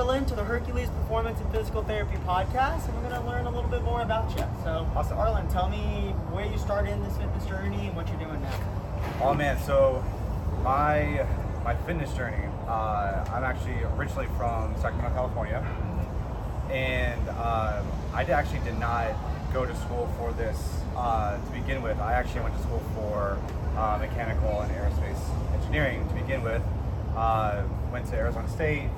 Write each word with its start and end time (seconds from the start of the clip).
Arlan 0.00 0.26
to 0.26 0.34
the 0.34 0.42
Hercules 0.42 0.88
Performance 0.88 1.38
and 1.42 1.52
Physical 1.52 1.82
Therapy 1.82 2.16
Podcast, 2.26 2.86
and 2.86 2.94
we're 2.94 3.10
going 3.10 3.20
to 3.20 3.28
learn 3.28 3.44
a 3.44 3.50
little 3.50 3.68
bit 3.68 3.82
more 3.82 4.00
about 4.00 4.30
you. 4.30 4.42
So, 4.64 4.90
Awesome. 4.96 5.18
Arlan, 5.18 5.52
tell 5.52 5.68
me 5.68 6.14
where 6.32 6.46
you 6.46 6.56
started 6.56 6.92
in 6.92 7.02
this 7.02 7.18
fitness 7.18 7.44
journey 7.44 7.88
and 7.88 7.94
what 7.94 8.08
you're 8.08 8.18
doing 8.18 8.40
now. 8.40 8.60
Oh 9.20 9.34
man, 9.34 9.60
so 9.60 10.02
my 10.64 11.26
my 11.64 11.74
fitness 11.84 12.14
journey. 12.14 12.48
Uh, 12.66 13.26
I'm 13.30 13.44
actually 13.44 13.76
originally 13.98 14.26
from 14.38 14.74
Sacramento, 14.76 15.14
California, 15.14 15.62
and 16.70 17.20
um, 17.28 17.84
I 18.14 18.24
actually 18.30 18.60
did 18.60 18.78
not 18.78 19.12
go 19.52 19.66
to 19.66 19.76
school 19.76 20.08
for 20.16 20.32
this 20.32 20.80
uh, 20.96 21.36
to 21.36 21.52
begin 21.52 21.82
with. 21.82 21.98
I 22.00 22.14
actually 22.14 22.40
went 22.40 22.56
to 22.56 22.62
school 22.62 22.82
for 22.94 23.38
uh, 23.76 23.98
mechanical 24.00 24.62
and 24.62 24.72
aerospace 24.72 25.20
engineering 25.56 26.08
to 26.08 26.14
begin 26.14 26.42
with. 26.42 26.62
Uh, 27.14 27.64
went 27.92 28.06
to 28.06 28.16
Arizona 28.16 28.48
State, 28.48 28.88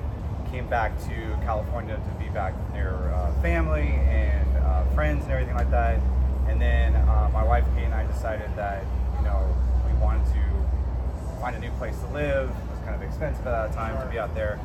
came 0.53 0.67
back 0.67 0.95
to 0.99 1.35
California 1.43 1.95
to 1.95 2.23
be 2.23 2.29
back 2.29 2.53
near 2.73 2.93
uh, 3.15 3.33
family 3.41 3.87
and 3.87 4.57
uh, 4.57 4.85
friends 4.93 5.23
and 5.23 5.31
everything 5.31 5.55
like 5.55 5.71
that. 5.71 5.99
And 6.47 6.61
then 6.61 6.95
uh, 6.95 7.31
my 7.33 7.43
wife 7.43 7.65
Kate 7.75 7.85
and 7.85 7.93
I 7.95 8.05
decided 8.05 8.55
that 8.55 8.83
you 9.17 9.23
know 9.23 9.49
we 9.87 9.93
wanted 9.99 10.23
to 10.27 11.39
find 11.41 11.55
a 11.55 11.59
new 11.59 11.71
place 11.71 11.97
to 12.01 12.07
live. 12.09 12.51
It 12.51 12.69
was 12.69 12.79
kind 12.85 12.93
of 12.93 13.01
expensive 13.01 13.47
at 13.47 13.71
that 13.71 13.73
time 13.73 13.99
to 13.99 14.11
be 14.11 14.19
out 14.19 14.35
there. 14.35 14.59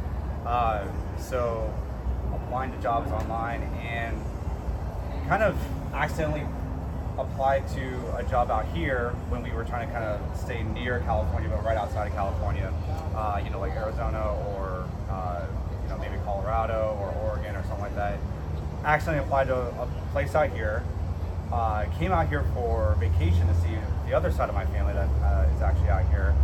Uh, 0.44 0.86
so 1.16 1.72
applying 2.34 2.70
to 2.70 2.78
jobs 2.82 3.10
online 3.10 3.62
and 3.80 4.14
kind 5.26 5.42
of 5.42 5.56
accidentally 5.94 6.44
applied 7.16 7.66
to 7.68 8.16
a 8.18 8.24
job 8.24 8.50
out 8.50 8.66
here 8.74 9.14
when 9.30 9.42
we 9.42 9.52
were 9.52 9.64
trying 9.64 9.88
to 9.88 9.94
kind 9.94 10.04
of 10.04 10.36
stay 10.38 10.62
near 10.64 11.00
California, 11.00 11.48
but 11.48 11.64
right 11.64 11.78
outside 11.78 12.08
of 12.08 12.12
California. 12.12 12.70
Uh, 13.14 13.40
you 13.42 13.48
know, 13.48 13.58
like 13.58 13.72
Arizona 13.72 14.36
or 14.50 14.86
uh, 15.10 15.46
Colorado 16.28 16.98
or 17.00 17.30
Oregon 17.30 17.56
or 17.56 17.62
something 17.62 17.80
like 17.80 17.94
that. 17.94 18.18
Accidentally 18.84 19.24
applied 19.24 19.46
to 19.46 19.56
a, 19.56 19.88
place 20.12 20.34
out 20.34 20.50
here. 20.50 20.82
Uh, 21.52 21.86
came 21.98 22.12
out 22.12 22.28
here 22.28 22.44
for 22.54 22.94
vacation 23.00 23.46
to 23.46 23.54
see 23.62 23.74
the 24.06 24.14
other 24.14 24.30
side 24.30 24.48
of 24.50 24.54
my 24.54 24.66
family 24.66 24.92
that 24.92 25.08
uh, 25.22 25.46
is 25.56 25.62
actually 25.62 25.88
out 25.88 26.06
here. 26.10 26.34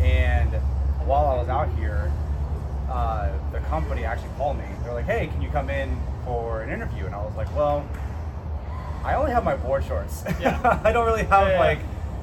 And 0.00 0.50
while 1.06 1.26
I 1.26 1.36
was 1.36 1.48
out 1.48 1.68
here, 1.76 2.10
uh, 2.90 3.30
the 3.52 3.60
company 3.60 4.04
actually 4.04 4.30
called 4.38 4.58
me. 4.58 4.64
They're 4.82 4.94
like, 4.94 5.04
"Hey, 5.04 5.26
can 5.26 5.42
you 5.42 5.50
come 5.50 5.68
in 5.68 5.98
for 6.24 6.62
an 6.62 6.70
interview?" 6.70 7.04
And 7.06 7.14
I 7.14 7.18
was 7.22 7.34
like, 7.36 7.54
"Well, 7.54 7.86
I 9.04 9.14
only 9.14 9.32
have 9.32 9.44
my 9.44 9.56
board 9.56 9.84
shorts. 9.84 10.24
Yeah. 10.40 10.80
I 10.82 10.92
don't 10.92 11.06
really 11.06 11.24
have 11.24 11.48
Yeah, 11.48 11.54
yeah. 11.54 11.60
like 11.60 11.78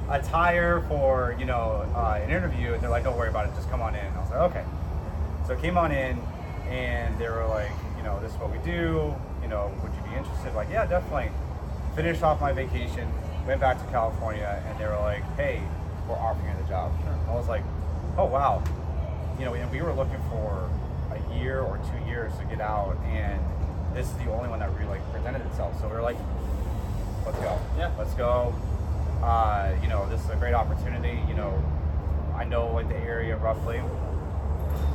attire 0.10 0.82
for 0.88 1.36
you 1.40 1.46
know 1.46 1.86
uh, 1.96 2.20
an 2.24 2.30
interview." 2.32 2.74
And 2.74 2.82
they're 2.82 2.90
like, 2.90 3.04
"Don't 3.04 3.18
worry 3.18 3.30
about 3.30 3.48
it. 3.48 3.56
Just 3.56 3.70
come 3.70 3.82
on 3.82 3.94
in." 3.96 4.06
And 4.06 4.18
I 4.18 4.22
was 4.22 4.30
like, 4.32 4.40
"Okay." 4.52 4.66
So 5.48 5.54
I 5.56 5.62
came 5.62 5.78
on 5.78 5.92
in, 5.92 6.22
and 6.72 7.18
they 7.20 7.28
were 7.30 7.46
like, 7.48 7.72
"You 7.98 8.04
know, 8.04 8.20
this 8.20 8.32
is 8.34 8.38
what 8.40 8.52
we 8.52 8.58
do. 8.60 9.14
You 9.42 9.48
know, 9.48 9.72
would 9.84 9.92
you 9.94 10.02
be 10.10 10.16
interested?" 10.18 10.56
Like, 10.56 10.70
yeah, 10.72 10.86
definitely. 10.86 11.30
Finished 11.96 12.24
off 12.24 12.40
my 12.40 12.54
vacation, 12.54 13.12
went 13.46 13.60
back 13.60 13.78
to 13.84 13.92
California, 13.92 14.64
and 14.68 14.80
they 14.80 14.86
were 14.86 15.00
like, 15.00 15.24
"Hey, 15.36 15.62
we're 16.08 16.16
offering 16.16 16.48
you 16.50 16.64
the 16.64 16.70
job." 16.70 16.92
I 17.30 17.34
was 17.34 17.48
like, 17.48 17.64
"Oh 18.18 18.26
wow." 18.26 18.64
you 19.40 19.46
know, 19.48 19.54
and 19.56 19.72
we 19.72 19.82
were 19.82 19.94
looking 19.94 20.20
for 20.30 20.70
a 21.10 21.40
year 21.40 21.62
or 21.62 21.78
two 21.78 22.08
years 22.08 22.32
to 22.38 22.46
get 22.46 22.62
out, 22.62 22.96
and 23.08 23.42
this 23.96 24.06
is 24.06 24.14
the 24.18 24.30
only 24.32 24.48
one 24.48 24.60
that 24.60 24.70
really 24.74 24.86
like 24.86 25.12
presented 25.12 25.42
itself. 25.48 25.74
So 25.82 25.88
we 25.88 25.96
were 25.96 26.02
like, 26.04 26.18
let's 27.26 27.40
go, 27.40 27.58
Yeah. 27.76 27.90
let's 27.98 28.14
go. 28.14 28.54
Uh, 29.24 29.72
you 29.82 29.88
know, 29.88 30.08
this 30.10 30.24
is 30.24 30.30
a 30.30 30.36
great 30.36 30.54
opportunity. 30.54 31.20
You 31.28 31.34
know, 31.34 31.60
I 32.36 32.44
know 32.44 32.72
like 32.72 32.88
the 32.88 32.98
area 32.98 33.36
roughly, 33.38 33.82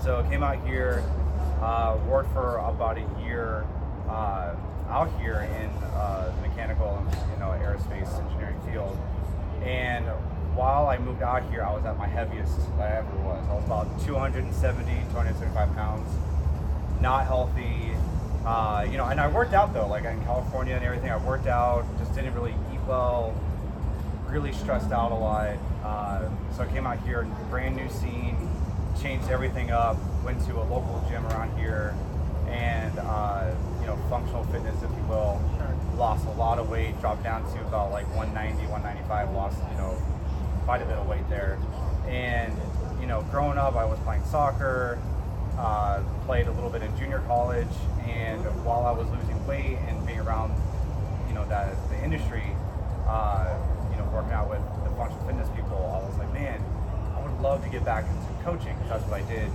so 0.04 0.24
came 0.30 0.44
out 0.44 0.64
here, 0.64 1.02
uh, 1.60 1.98
worked 2.08 2.32
for 2.32 2.58
about 2.58 2.98
a 2.98 3.22
year 3.22 3.64
uh, 4.08 4.54
out 4.88 5.10
here 5.20 5.40
in 5.40 5.70
uh, 5.94 6.32
the 6.34 6.48
mechanical 6.48 6.96
and 6.96 7.06
you 7.32 7.38
know 7.38 7.50
aerospace 7.50 8.22
engineering 8.22 8.60
field, 8.70 8.98
and 9.62 10.06
while 10.56 10.86
I 10.86 10.96
moved 10.96 11.22
out 11.22 11.48
here, 11.50 11.62
I 11.62 11.72
was 11.74 11.84
at 11.84 11.98
my 11.98 12.06
heaviest 12.06 12.58
I 12.78 12.96
ever 12.96 13.14
was. 13.18 13.46
I 13.48 13.54
was 13.54 13.64
about 13.64 13.86
270, 14.06 14.90
275 15.12 15.74
pounds, 15.74 16.08
not 17.00 17.26
healthy. 17.26 17.92
Uh, 18.46 18.86
you 18.88 18.96
know, 18.96 19.04
and 19.04 19.20
I 19.20 19.28
worked 19.28 19.52
out 19.52 19.74
though, 19.74 19.86
like 19.86 20.04
in 20.04 20.22
California 20.24 20.74
and 20.74 20.84
everything. 20.84 21.10
I 21.10 21.18
worked 21.18 21.46
out, 21.46 21.84
just 21.98 22.14
didn't 22.14 22.34
really 22.34 22.54
eat 22.72 22.80
well, 22.88 23.34
really 24.28 24.52
stressed 24.52 24.92
out 24.92 25.12
a 25.12 25.14
lot. 25.14 25.56
Uh, 25.84 26.28
so 26.56 26.62
I 26.62 26.66
came 26.66 26.86
out 26.86 26.98
here, 27.00 27.28
brand 27.50 27.76
new 27.76 27.88
scene, 27.90 28.36
changed 29.02 29.28
everything 29.30 29.70
up, 29.70 29.96
went 30.24 30.44
to 30.46 30.56
a 30.56 30.64
local 30.64 31.04
gym 31.08 31.24
around 31.26 31.56
here, 31.58 31.94
and 32.48 32.98
uh, 32.98 33.54
you 33.80 33.86
know, 33.86 33.96
functional 34.08 34.44
fitness, 34.44 34.76
if 34.82 34.90
you 34.90 35.04
will. 35.08 35.40
Lost 35.96 36.26
a 36.26 36.30
lot 36.32 36.58
of 36.58 36.68
weight, 36.68 37.00
dropped 37.00 37.22
down 37.22 37.42
to 37.54 37.60
about 37.62 37.90
like 37.90 38.06
190, 38.14 38.66
195. 38.66 39.30
Lost, 39.32 39.56
you 39.70 39.78
know, 39.78 39.96
quite 40.64 40.82
a 40.82 40.84
bit 40.84 40.98
of 40.98 41.06
weight 41.06 41.26
there. 41.30 41.58
And 42.06 42.52
you 43.00 43.06
know, 43.06 43.22
growing 43.30 43.58
up, 43.58 43.76
I 43.76 43.84
was 43.84 43.98
playing 44.00 44.24
soccer, 44.24 44.98
uh, 45.58 46.02
played 46.26 46.46
a 46.48 46.52
little 46.52 46.70
bit 46.70 46.82
in 46.82 46.96
junior 46.98 47.20
college, 47.26 47.72
and 48.06 48.42
while 48.64 48.84
I 48.84 48.90
was 48.90 49.08
losing 49.08 49.46
weight 49.46 49.78
and 49.88 50.06
being 50.06 50.20
around, 50.20 50.52
you 51.28 51.34
know, 51.34 51.46
that 51.48 51.74
the 51.88 52.02
industry, 52.04 52.44
uh, 53.06 53.56
you 53.90 53.96
know, 53.96 54.04
working 54.12 54.32
out 54.32 54.50
with 54.50 54.60
the 54.84 54.90
functional 54.96 55.24
fitness 55.26 55.48
people, 55.56 55.78
I 55.78 56.06
was 56.06 56.18
like, 56.18 56.32
man, 56.32 56.62
I 57.16 57.22
love 57.40 57.62
to 57.64 57.70
get 57.70 57.84
back 57.84 58.04
into 58.04 58.44
coaching 58.44 58.74
because 58.76 59.00
that's 59.00 59.04
what 59.10 59.20
I 59.20 59.24
did 59.28 59.50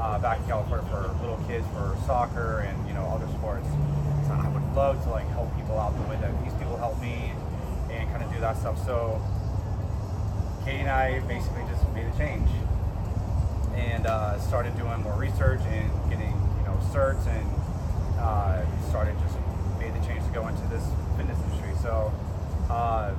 uh, 0.00 0.18
back 0.18 0.40
in 0.40 0.46
California 0.46 0.86
for 0.88 1.08
little 1.20 1.36
kids 1.46 1.66
for 1.74 1.96
soccer 2.06 2.60
and 2.60 2.88
you 2.88 2.94
know 2.94 3.04
other 3.12 3.28
sports. 3.36 3.66
So 4.26 4.32
I 4.32 4.48
would 4.48 4.64
love 4.74 5.02
to 5.04 5.10
like 5.10 5.28
help 5.28 5.54
people 5.56 5.78
out 5.78 5.94
the 5.94 6.08
way 6.08 6.16
that 6.20 6.32
these 6.42 6.54
people 6.54 6.76
help 6.76 7.00
me 7.00 7.32
and 7.90 8.08
kind 8.10 8.24
of 8.24 8.32
do 8.32 8.40
that 8.40 8.56
stuff. 8.56 8.82
So 8.86 9.20
Katie 10.64 10.80
and 10.80 10.88
I 10.88 11.20
basically 11.20 11.64
just 11.68 11.86
made 11.92 12.06
a 12.06 12.16
change 12.16 12.48
and 13.74 14.06
uh, 14.06 14.38
started 14.40 14.76
doing 14.76 15.02
more 15.02 15.16
research 15.18 15.60
and 15.68 15.90
getting 16.08 16.32
you 16.32 16.64
know 16.64 16.78
certs 16.92 17.26
and 17.26 17.46
uh, 18.18 18.64
started 18.88 19.14
just 19.20 19.36
made 19.78 19.92
the 19.94 20.06
change 20.06 20.24
to 20.24 20.32
go 20.32 20.48
into 20.48 20.66
this 20.68 20.84
fitness 21.16 21.38
industry. 21.44 21.72
So 21.82 22.12
uh, 22.70 23.14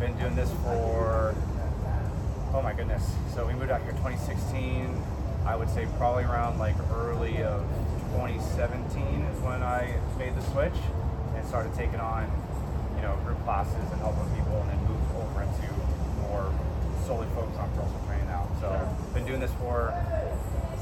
been 0.00 0.16
doing 0.16 0.36
this 0.36 0.50
for 0.64 0.97
my 2.68 2.74
goodness. 2.74 3.14
So 3.34 3.46
we 3.46 3.54
moved 3.54 3.70
out 3.70 3.80
here 3.80 3.92
2016. 3.92 5.02
I 5.46 5.56
would 5.56 5.70
say 5.70 5.88
probably 5.96 6.24
around 6.24 6.58
like 6.58 6.76
early 6.92 7.42
of 7.42 7.64
2017 8.12 9.24
is 9.24 9.40
when 9.40 9.62
I 9.62 9.96
made 10.18 10.36
the 10.36 10.42
switch 10.52 10.76
and 11.34 11.48
started 11.48 11.72
taking 11.72 11.98
on 11.98 12.28
you 12.96 13.00
know 13.00 13.16
group 13.24 13.42
classes 13.44 13.72
and 13.72 13.98
helping 14.04 14.28
people 14.36 14.60
and 14.60 14.68
then 14.68 14.80
moved 14.84 15.00
over 15.16 15.48
into 15.48 15.64
more 16.28 16.52
solely 17.06 17.26
focused 17.32 17.58
on 17.58 17.70
personal 17.72 18.04
training 18.04 18.26
now. 18.26 18.46
So 18.60 18.68
been 19.14 19.24
doing 19.24 19.40
this 19.40 19.52
for 19.64 19.96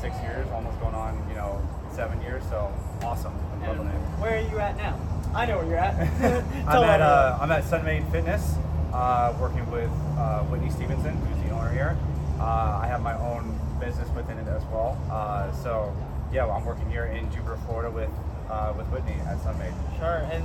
six 0.00 0.16
years, 0.26 0.44
almost 0.50 0.80
going 0.80 0.96
on 0.96 1.14
you 1.28 1.36
know 1.36 1.62
seven 1.94 2.20
years. 2.20 2.42
So 2.50 2.66
awesome. 3.04 3.32
I'm 3.52 3.62
loving 3.62 3.86
it. 3.86 4.00
where 4.18 4.38
are 4.38 4.48
you 4.50 4.58
at 4.58 4.76
now? 4.76 4.98
I 5.36 5.46
know 5.46 5.58
where 5.58 5.66
you're 5.66 5.78
at. 5.78 5.94
I'm 6.66 6.82
at 6.82 7.00
uh, 7.00 7.38
I'm 7.40 7.52
at 7.52 7.62
Sonmade 7.62 8.10
Fitness, 8.10 8.56
uh, 8.96 9.36
working 9.38 9.70
with 9.70 9.90
uh, 10.16 10.40
Whitney 10.44 10.70
Stevenson, 10.70 11.14
who's 11.16 11.44
the 11.44 11.50
owner 11.50 11.70
here. 11.70 11.96
Uh, 12.40 12.80
I 12.82 12.86
have 12.86 13.02
my 13.02 13.14
own 13.18 13.58
business 13.78 14.08
within 14.16 14.38
it 14.38 14.48
as 14.48 14.64
well. 14.72 14.96
Uh, 15.10 15.52
so 15.52 15.94
yeah, 16.32 16.46
I'm 16.46 16.64
working 16.64 16.88
here 16.90 17.04
in 17.04 17.30
Jupiter, 17.30 17.58
Florida, 17.66 17.90
with 17.90 18.10
uh, 18.50 18.72
with 18.76 18.86
Whitney 18.86 19.14
at 19.26 19.36
Sonmade. 19.38 19.74
Sure, 19.98 20.26
and 20.32 20.44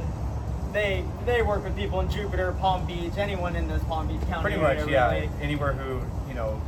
they 0.73 1.05
they 1.25 1.41
work 1.41 1.63
with 1.63 1.75
people 1.77 2.01
in 2.01 2.09
Jupiter, 2.09 2.51
Palm 2.59 2.85
Beach, 2.85 3.13
anyone 3.17 3.55
in 3.55 3.67
this 3.67 3.83
Palm 3.85 4.07
Beach 4.07 4.21
County 4.27 4.41
Pretty 4.41 4.61
area, 4.61 4.81
much, 4.81 4.89
yeah. 4.89 5.11
really. 5.11 5.29
Anywhere 5.41 5.73
who 5.73 6.01
you 6.27 6.35
know, 6.35 6.61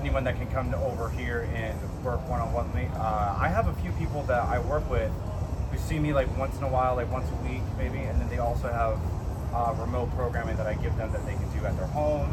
anyone 0.00 0.24
that 0.24 0.36
can 0.36 0.50
come 0.50 0.70
to 0.72 0.76
over 0.78 1.10
here 1.10 1.48
and 1.54 1.78
work 2.04 2.26
one 2.28 2.40
on 2.40 2.52
one 2.52 2.72
with. 2.74 2.90
Uh, 2.96 3.36
I 3.38 3.48
have 3.48 3.68
a 3.68 3.74
few 3.74 3.92
people 3.92 4.22
that 4.24 4.42
I 4.44 4.58
work 4.58 4.88
with 4.90 5.12
who 5.70 5.78
see 5.78 6.00
me 6.00 6.12
like 6.12 6.26
once 6.36 6.56
in 6.58 6.64
a 6.64 6.68
while, 6.68 6.96
like 6.96 7.10
once 7.12 7.30
a 7.30 7.48
week 7.48 7.62
maybe, 7.78 7.98
and 7.98 8.20
then 8.20 8.28
they 8.28 8.38
also 8.38 8.68
have 8.68 8.98
uh, 9.54 9.74
remote 9.78 10.10
programming 10.16 10.56
that 10.56 10.66
I 10.66 10.74
give 10.74 10.96
them 10.96 11.12
that 11.12 11.24
they 11.26 11.34
can 11.34 11.50
do 11.58 11.64
at 11.66 11.76
their 11.76 11.86
home 11.88 12.30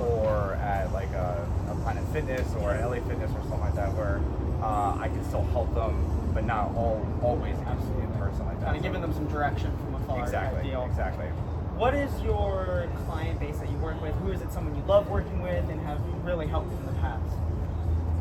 or 0.00 0.54
at 0.54 0.92
like 0.92 1.10
a, 1.10 1.46
a 1.70 1.74
Planet 1.82 2.04
Fitness 2.12 2.54
or 2.56 2.74
LA 2.74 3.00
Fitness 3.06 3.30
or 3.32 3.42
something 3.42 3.60
like 3.60 3.74
that, 3.74 3.92
where 3.94 4.20
uh, 4.62 4.96
I 4.98 5.08
can 5.08 5.24
still 5.24 5.44
help 5.46 5.74
them, 5.74 6.30
but 6.34 6.44
not 6.44 6.74
all 6.76 7.04
always 7.22 7.56
in 7.56 7.66
in 8.02 8.12
person 8.18 8.46
like 8.46 8.60
that. 8.60 8.66
Kind 8.66 8.76
of 8.76 8.82
giving 8.82 9.00
them 9.00 9.12
some 9.12 9.26
direction 9.28 9.76
from 9.78 9.94
afar. 9.96 10.22
exactly, 10.22 10.70
deal. 10.70 10.84
exactly. 10.84 11.26
What 11.76 11.94
is 11.94 12.10
your 12.22 12.88
client 13.06 13.38
base 13.38 13.58
that 13.58 13.70
you 13.70 13.76
work 13.78 14.00
with? 14.02 14.14
Who 14.16 14.32
is 14.32 14.42
it? 14.42 14.52
Someone 14.52 14.74
you 14.74 14.82
love 14.82 15.08
working 15.08 15.40
with 15.42 15.68
and 15.68 15.80
have 15.82 16.00
really 16.24 16.46
helped 16.46 16.72
in 16.72 16.86
the 16.86 16.92
past? 17.00 17.34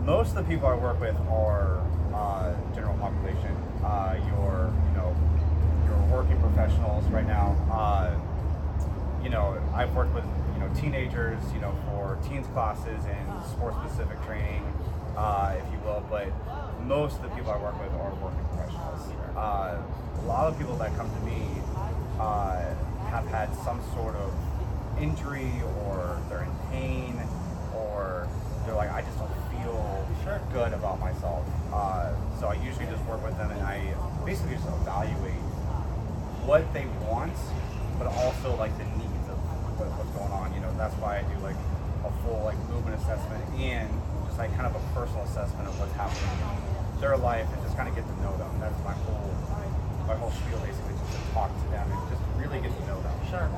most 0.08 0.30
of 0.30 0.36
the 0.36 0.44
people 0.44 0.70
I 0.70 0.76
work 0.76 1.02
with 1.02 1.18
are 1.30 1.84
uh, 2.14 2.56
general 2.74 2.96
population. 2.96 3.52
Uh, 3.84 4.16
your, 4.32 4.72
you 4.88 4.94
know, 4.96 5.14
your 5.86 6.00
working 6.18 6.40
professionals 6.40 7.04
right 7.12 7.28
now. 7.28 7.58
Uh, 7.70 8.16
you 9.24 9.30
know, 9.30 9.58
I've 9.74 9.94
worked 9.96 10.14
with 10.14 10.25
you 10.54 10.60
know 10.60 10.69
teenagers, 10.75 11.40
you 11.54 11.60
know, 11.62 11.74
for 11.88 12.18
teens 12.28 12.48
classes 12.54 13.04
and 13.06 13.46
sport 13.46 13.74
specific 13.86 14.22
training, 14.25 14.64
uh, 15.16 15.56
if 15.58 15.72
you 15.72 15.80
will. 15.86 16.04
But 16.10 16.28
most 16.86 17.18
of 17.18 17.24
the 17.24 17.30
people 17.30 17.52
I 17.52 17.58
work 17.62 17.80
with 17.81 17.92
are 17.94 18.14
working 18.16 18.46
professionals. 18.56 19.02
Uh, 19.36 19.78
a 20.19 20.25
lot 20.25 20.48
of 20.48 20.58
people 20.58 20.75
that 20.78 20.96
come 20.98 21.10
to 21.10 21.22
me 21.25 21.42
uh, 22.19 22.74
have 23.10 23.28
had 23.28 23.54
some 23.64 23.80
sort 23.94 24.16
of 24.16 24.34
injury 25.00 25.52
or 25.86 26.20
they're 26.30 26.44
in 26.44 26.56
pain 26.72 27.20
or 27.75 28.28
they're 28.66 28.75
like, 28.75 28.92
I 28.92 29.02
just 29.02 29.18
don't 29.20 29.31
feel 29.52 30.08
Sure. 30.24 30.42
good 30.52 30.74
about 30.74 31.00
myself. 31.00 31.46
Uh, 31.72 32.12
so 32.40 32.48
I 32.48 32.56
usually 32.56 32.88
just 32.88 33.04
work 33.06 33.24
with 33.24 33.38
them 33.38 33.52
and 33.52 33.62
I 33.62 33.94
basically 34.25 34.56
just 34.56 34.68
evaluate 34.68 35.40
what 36.46 36.74
they 36.74 36.86
want, 37.08 37.34
but 37.98 38.08
also 38.08 38.56
like 38.58 38.75
the 38.78 38.84
needs 38.86 39.04
of 39.06 39.06
what, 39.77 39.89
what's 39.97 40.12
going 40.18 40.33
on. 40.33 40.53
You 40.53 40.62
know, 40.62 40.74
that's 40.77 40.95
why 40.97 41.21
I 41.21 41.24
do 41.25 41.38
like 41.45 41.57
a 42.06 42.12
full 42.25 42.41
like 42.44 42.57
movement 42.69 42.97
assessment 42.97 43.41
and 43.57 43.89
just 44.25 44.38
like 44.38 44.53
kind 44.57 44.68
of 44.68 44.75
a 44.75 44.83
personal 44.94 45.24
assessment 45.24 45.69
of 45.69 45.74
what's 45.79 45.94
happening 45.94 46.29
in 46.33 47.01
their 47.01 47.18
life 47.18 47.45
and 47.53 47.62
just 47.62 47.77
kind 47.77 47.88
of 47.88 47.94
get 47.94 48.06
to 48.06 48.15
know 48.21 48.33
them. 48.38 48.50
That's 48.59 48.77
my 48.83 48.94
whole 49.06 49.31
my 50.09 50.15
whole 50.15 50.31
spiel 50.31 50.59
basically 50.63 50.95
just 50.97 51.13
to 51.13 51.21
talk 51.35 51.51
to 51.51 51.68
them 51.69 51.85
and 51.91 52.01
just 52.09 52.26
really 52.38 52.62
get 52.62 52.75
to 52.78 52.88
know 52.88 53.01
them. 53.01 53.13
Sure. 53.30 53.50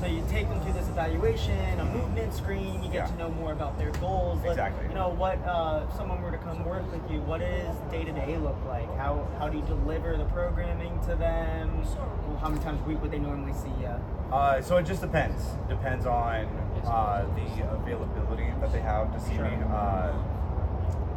So 0.00 0.06
you 0.06 0.24
take 0.30 0.48
them 0.48 0.60
through 0.62 0.72
this 0.74 0.88
evaluation, 0.88 1.80
a 1.80 1.84
movement 1.84 2.32
screen. 2.34 2.82
You 2.82 2.88
get 2.90 2.94
Yeah. 2.94 3.06
to 3.06 3.16
know 3.18 3.30
more 3.30 3.52
about 3.52 3.78
their 3.78 3.90
goals. 3.92 4.40
Let- 4.42 4.50
Exactly. 4.52 4.88
You 4.88 4.94
know 4.94 5.08
what? 5.08 5.38
Uh, 5.46 5.82
if 5.88 5.96
someone 5.96 6.22
were 6.22 6.30
to 6.30 6.38
come 6.38 6.64
work 6.64 6.90
with 6.92 7.10
you, 7.10 7.20
what 7.22 7.40
does 7.40 7.76
day 7.90 8.04
to 8.04 8.12
day 8.12 8.36
look 8.38 8.56
like? 8.68 8.88
How 8.96 9.26
how 9.38 9.48
do 9.48 9.58
you 9.58 9.64
deliver 9.64 10.16
the 10.16 10.24
programming 10.26 10.98
to 11.06 11.14
them? 11.16 11.82
Well, 12.28 12.38
how 12.40 12.48
many 12.48 12.62
times 12.62 12.80
a 12.80 12.84
week 12.84 13.02
would 13.02 13.10
they 13.10 13.18
normally 13.18 13.52
see 13.54 13.72
you? 13.80 13.92
Uh, 14.32 14.60
so 14.62 14.76
it 14.76 14.84
just 14.84 15.00
depends. 15.00 15.42
Depends 15.68 16.06
on 16.06 16.46
uh, 16.86 17.24
the 17.34 17.70
availability 17.70 18.46
that 18.60 18.72
they 18.72 18.80
have 18.80 19.12
to 19.12 19.20
see 19.20 19.32
me. 19.38 19.50
Sure. 19.50 19.72
Uh, 19.72 20.12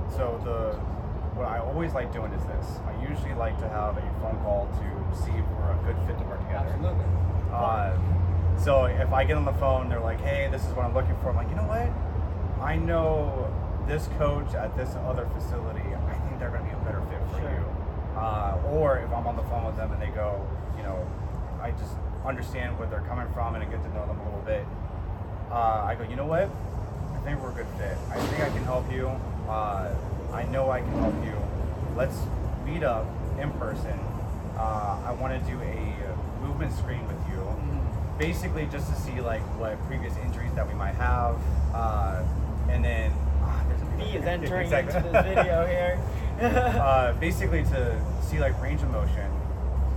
so 0.10 0.40
the 0.44 0.76
what 1.36 1.48
I 1.48 1.60
always 1.60 1.94
like 1.94 2.12
doing 2.12 2.32
is 2.34 2.44
this. 2.46 2.80
I 2.86 3.10
usually 3.10 3.34
like 3.36 3.58
to 3.60 3.70
have 3.70 3.98
a 3.98 4.02
phone 4.22 4.38
call 4.44 4.68
to 4.68 5.18
see 5.18 5.32
if 5.32 5.46
we're 5.58 5.72
a 5.72 5.80
good 5.86 5.98
fit 6.08 6.18
to 6.20 6.24
work 6.26 6.42
together. 6.48 6.70
Absolutely. 6.70 7.06
Uh, 7.52 7.98
so 8.58 8.86
if 8.86 9.12
I 9.14 9.24
get 9.24 9.38
on 9.38 9.46
the 9.46 9.54
phone, 9.54 9.90
they're 9.90 10.00
like, 10.00 10.20
"Hey, 10.22 10.48
this 10.52 10.66
is 10.66 10.74
what 10.74 10.86
I'm 10.86 10.94
looking 10.94 11.16
for." 11.18 11.30
I'm 11.30 11.36
like, 11.36 11.50
"You 11.50 11.56
know 11.56 11.68
what? 11.68 11.90
I 12.64 12.76
know 12.76 13.48
this 13.88 14.08
coach 14.20 14.54
at 14.54 14.76
this 14.78 14.96
other 15.08 15.26
facility. 15.34 15.82
I 15.82 16.14
think 16.28 16.40
they're 16.40 16.50
going 16.52 16.64
to 16.64 16.70
be 16.70 16.76
a 16.76 16.84
better 16.86 17.02
fit 17.10 17.20
for 17.32 17.40
Sure. 17.42 17.50
you." 17.50 17.66
Uh, 18.20 18.58
or 18.70 19.00
if 19.00 19.12
I'm 19.12 19.26
on 19.26 19.36
the 19.36 19.44
phone 19.44 19.66
with 19.66 19.78
them 19.78 19.92
and 19.94 20.02
they 20.02 20.10
go, 20.10 20.46
you 20.78 20.84
know, 20.84 21.00
I 21.62 21.72
just 21.72 21.96
understand 22.26 22.78
where 22.78 22.88
they're 22.88 23.08
coming 23.08 23.28
from 23.34 23.56
and 23.56 23.64
I 23.64 23.68
get 23.68 23.82
to 23.84 23.90
know 23.94 24.06
them 24.06 24.20
a 24.20 24.24
little 24.26 24.42
bit. 24.46 24.66
Uh, 25.50 25.84
I 25.88 25.96
go, 25.96 26.04
you 26.04 26.16
know 26.16 26.26
what? 26.28 26.50
I 27.16 27.20
think 27.24 27.42
we're 27.42 27.50
a 27.52 27.54
good 27.54 27.68
fit. 27.80 27.98
I 28.12 28.20
think 28.20 28.42
I 28.44 28.50
can 28.50 28.64
help 28.64 28.92
you. 28.92 29.08
Uh, 29.50 29.90
I 30.34 30.44
know 30.44 30.70
I 30.72 30.80
can 30.82 30.92
help 31.00 31.16
you. 31.26 31.36
Let's 31.96 32.18
meet 32.66 32.84
up 32.84 33.06
in 33.40 33.52
person. 33.52 34.00
Uh, 34.58 34.98
I 35.06 35.12
want 35.14 35.34
to 35.34 35.52
do 35.52 35.60
a 35.62 36.46
movement 36.46 36.74
screen 36.78 37.06
with 37.08 37.18
you, 37.30 37.38
Mhm. 37.40 38.18
basically 38.18 38.66
just 38.68 38.88
to 38.94 38.96
see 39.00 39.20
like 39.22 39.42
what 39.60 39.78
previous 39.88 40.16
injuries 40.18 40.54
that 40.54 40.68
we 40.68 40.74
might 40.74 40.96
have, 40.96 41.36
uh, 41.74 42.22
and 42.70 42.84
then 42.84 43.12
ah, 43.44 43.60
there's 43.68 43.82
a 43.82 43.86
bee 43.98 44.18
is 44.18 44.26
entering 44.36 44.64
Exactly. 44.66 44.96
into 44.98 45.10
this 45.10 45.26
video 45.26 45.66
here. 45.76 46.00
uh, 46.42 47.14
basically 47.14 47.64
to 47.64 47.96
see 48.22 48.40
like 48.40 48.60
range 48.62 48.82
of 48.82 48.90
motion, 48.92 49.30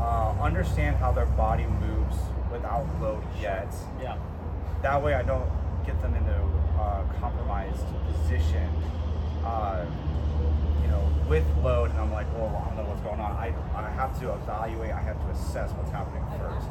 uh, 0.00 0.32
understand 0.40 0.96
how 0.96 1.12
their 1.12 1.26
body 1.26 1.66
moves 1.80 2.16
without 2.52 2.84
load 3.00 3.22
yet. 3.40 3.72
yeah. 4.02 4.16
That 4.82 5.02
way, 5.02 5.14
I 5.14 5.22
don't 5.22 5.48
get 5.86 6.00
them 6.02 6.14
into 6.14 6.34
uh, 6.80 7.02
compromised 7.20 7.84
position. 8.12 8.68
Know, 10.94 11.10
with 11.28 11.44
load, 11.64 11.90
and 11.90 11.98
I'm 11.98 12.12
like, 12.12 12.26
well, 12.38 12.54
I 12.54 12.68
don't 12.68 12.76
know 12.78 12.86
what's 12.86 13.02
going 13.02 13.18
on. 13.18 13.32
I, 13.34 13.50
I 13.74 13.90
have 13.98 14.14
to 14.20 14.30
evaluate. 14.32 14.92
I 14.92 15.00
have 15.02 15.18
to 15.18 15.28
assess 15.34 15.72
what's 15.74 15.90
happening 15.90 16.22
first. 16.38 16.70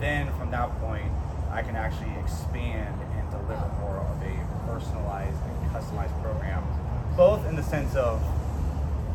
Then 0.00 0.32
from 0.40 0.50
that 0.56 0.72
point, 0.80 1.12
I 1.52 1.60
can 1.60 1.76
actually 1.76 2.16
expand 2.24 2.96
and 3.12 3.28
deliver 3.28 3.68
more 3.84 4.00
of 4.00 4.16
a 4.24 4.32
personalized 4.64 5.36
and 5.36 5.68
customized 5.68 6.16
program, 6.24 6.64
both 7.14 7.44
in 7.44 7.54
the 7.56 7.62
sense 7.62 7.94
of 7.94 8.24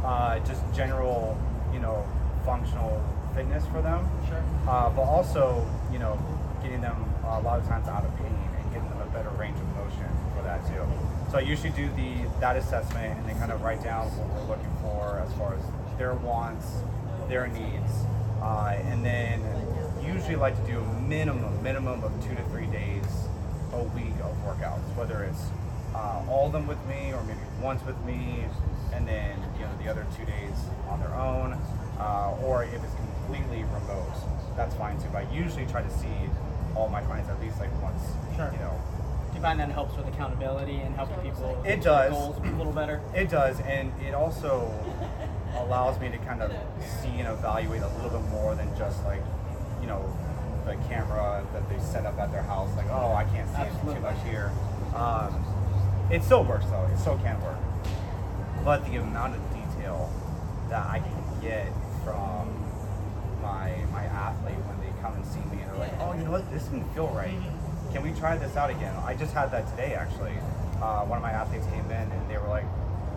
uh, 0.06 0.38
just 0.46 0.62
general, 0.72 1.34
you 1.74 1.80
know, 1.80 2.06
functional 2.46 3.02
fitness 3.34 3.66
for 3.74 3.82
them, 3.82 4.06
Sure. 4.30 4.44
uh, 4.70 4.90
but 4.94 5.02
also, 5.02 5.66
you 5.92 5.98
know, 5.98 6.14
getting 6.62 6.82
them 6.82 6.94
a 7.26 7.42
lot 7.42 7.58
of 7.58 7.66
times 7.68 7.88
out 7.88 8.06
of 8.06 8.14
pain 8.22 8.30
and 8.30 8.66
getting 8.72 8.88
them 8.90 9.02
a 9.02 9.10
better 9.10 9.30
range 9.42 9.58
of 9.58 9.66
motion 9.74 10.06
for 10.38 10.44
that 10.44 10.62
too. 10.70 10.86
So 11.32 11.38
I 11.38 11.42
usually 11.42 11.72
do 11.72 11.90
the 11.96 12.14
that 12.40 12.56
assessment 12.56 13.18
and 13.20 13.28
then 13.28 13.38
kind 13.38 13.52
of 13.52 13.62
write 13.62 13.84
down 13.84 14.08
what 14.18 14.28
we're 14.30 14.56
looking 14.56 14.72
for 14.82 15.20
as 15.20 15.34
far 15.34 15.56
as 15.56 15.98
their 15.98 16.14
wants, 16.14 16.66
their 17.28 17.48
needs, 17.48 17.92
uh, 18.42 18.78
and 18.86 19.04
then 19.04 19.42
usually 20.06 20.38
like 20.38 20.56
to 20.56 20.72
do 20.72 20.80
a 20.80 21.02
minimum 21.02 21.62
minimum 21.62 22.02
of 22.04 22.12
two 22.24 22.34
to 22.34 22.44
three 22.46 22.68
days 22.68 23.04
a 23.74 23.84
week 23.84 24.16
of 24.24 24.32
workouts, 24.48 24.88
whether 24.96 25.24
it's 25.24 25.50
uh, 25.94 26.24
all 26.30 26.48
of 26.48 26.54
them 26.54 26.66
with 26.66 26.80
me 26.88 27.12
or 27.12 27.22
maybe 27.24 27.40
once 27.62 27.84
with 27.86 28.00
me, 28.06 28.46
and 28.94 29.06
then 29.06 29.38
you 29.60 29.66
know 29.66 29.72
the 29.84 29.90
other 29.90 30.06
two 30.18 30.24
days 30.26 30.56
on 30.88 31.00
their 31.02 31.14
own, 31.14 31.60
uh, 32.00 32.38
or 32.42 32.64
if 32.64 32.82
it's 32.82 32.96
completely 32.96 33.64
remote, 33.76 34.16
that's 34.56 34.76
fine 34.76 34.98
too. 34.98 35.10
But 35.12 35.28
I 35.28 35.34
usually 35.34 35.66
try 35.66 35.82
to 35.82 35.92
see 36.00 36.32
all 36.74 36.88
my 36.88 37.02
clients 37.02 37.30
at 37.30 37.42
least 37.42 37.60
like 37.60 37.72
once, 37.82 38.02
Sure. 38.38 38.50
you 38.54 38.60
know. 38.60 38.80
You 39.38 39.44
find 39.44 39.60
that 39.60 39.70
helps 39.70 39.96
with 39.96 40.08
accountability 40.08 40.78
and 40.78 40.96
helping 40.96 41.18
people 41.18 41.62
It 41.64 41.84
does. 41.84 42.12
goals 42.12 42.38
a 42.38 42.56
little 42.58 42.74
better? 42.74 43.04
It 43.14 43.30
does, 43.30 43.60
and 43.60 43.94
it 44.02 44.16
also 44.16 44.74
allows 45.56 46.00
me 46.00 46.10
to 46.10 46.18
kind 46.18 46.42
of 46.42 46.52
see 46.82 47.20
and 47.20 47.28
evaluate 47.28 47.84
a 47.84 47.88
little 47.88 48.20
bit 48.20 48.28
more 48.32 48.56
than 48.56 48.68
just 48.76 49.06
like, 49.06 49.22
you 49.80 49.86
know, 49.86 50.04
the 50.66 50.74
camera 50.90 51.46
that 51.54 51.70
they 51.70 51.78
set 51.78 52.08
up 52.08 52.18
at 52.18 52.32
their 52.32 52.42
house. 52.42 52.76
Like, 52.76 52.88
oh, 52.90 53.14
I 53.14 53.26
can't 53.26 53.48
see 53.52 53.94
too 53.94 54.00
much 54.00 54.18
here. 54.24 54.52
Um, 54.96 55.46
it 56.10 56.24
still 56.24 56.44
works 56.44 56.66
though. 56.66 56.90
It 56.92 56.98
still 56.98 57.20
can 57.20 57.40
work, 57.44 57.60
but 58.66 58.84
the 58.90 58.96
amount 58.96 59.36
of 59.36 59.42
detail 59.54 60.12
that 60.70 60.84
I 60.88 60.98
can 60.98 61.42
get 61.44 61.68
from 62.04 62.50
my 63.44 63.76
my 63.94 64.06
athlete 64.06 64.58
when 64.66 64.80
they 64.82 65.00
come 65.00 65.14
and 65.14 65.24
see 65.24 65.42
me 65.56 65.62
and 65.62 65.70
they're 65.70 65.78
like, 65.80 65.94
oh, 66.00 66.14
you 66.18 66.24
know 66.24 66.32
what, 66.32 66.52
this 66.52 66.64
didn't 66.64 66.92
feel 66.96 67.10
right. 67.10 67.38
Can 67.94 68.04
we 68.04 68.12
try 68.20 68.38
this 68.38 68.56
out 68.56 68.70
again? 68.70 68.96
I 69.06 69.16
just 69.16 69.34
had 69.34 69.52
that 69.52 69.68
today 69.72 69.94
actually. 69.94 70.34
Uh, 70.82 71.06
one 71.06 71.18
of 71.18 71.24
my 71.24 71.32
athletes 71.32 71.66
came 71.68 71.86
in 71.86 72.12
and 72.12 72.30
they 72.30 72.38
were 72.38 72.48
like, 72.48 72.66